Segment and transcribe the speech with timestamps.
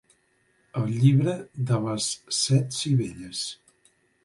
[0.79, 1.35] El llibre
[1.73, 2.09] de les
[2.39, 3.47] set sivelles.